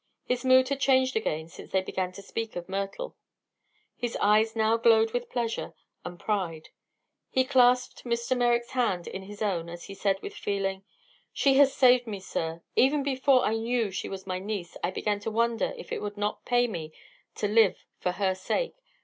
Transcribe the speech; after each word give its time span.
His 0.25 0.43
mood 0.43 0.69
had 0.69 0.79
changed 0.79 1.15
again 1.15 1.47
since 1.47 1.71
they 1.71 1.83
began 1.83 2.11
to 2.13 2.23
speak 2.23 2.55
of 2.55 2.67
Myrtle. 2.67 3.15
His 3.95 4.17
eyes 4.19 4.55
now 4.55 4.75
glowed 4.75 5.11
with 5.13 5.29
pleasure 5.29 5.75
and 6.03 6.19
pride. 6.19 6.69
He 7.29 7.43
clasped 7.45 8.03
Mr. 8.03 8.35
Merrick's 8.35 8.71
hand 8.71 9.07
in 9.07 9.21
his 9.21 9.43
own 9.43 9.69
as 9.69 9.83
he 9.83 9.93
said 9.93 10.19
with 10.23 10.33
feeling: 10.33 10.83
"She 11.31 11.53
has 11.59 11.71
saved 11.75 12.07
me, 12.07 12.19
sir. 12.19 12.63
Even 12.75 13.03
before 13.03 13.43
I 13.45 13.53
knew 13.53 13.91
she 13.91 14.09
was 14.09 14.25
my 14.25 14.39
niece 14.39 14.75
I 14.83 14.89
began 14.89 15.19
to 15.19 15.29
wonder 15.29 15.71
if 15.77 15.91
it 15.91 16.01
would 16.01 16.17
not 16.17 16.45
pay 16.45 16.65
me 16.65 16.91
to 17.35 17.47
live 17.47 17.85
for 17.99 18.13
her 18.13 18.33
sake. 18.33 18.73